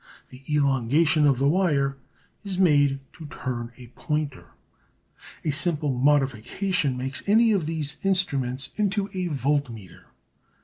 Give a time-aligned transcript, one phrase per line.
[0.29, 1.95] The elongation of the wire
[2.43, 4.47] is made to turn a pointer.
[5.45, 10.05] A simple modification makes any of these instruments into a voltmeter.